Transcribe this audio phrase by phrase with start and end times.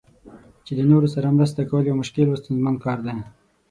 [0.65, 3.17] چې د نورو سره مرسته کول یو مشکل او ستونزمن کار دی.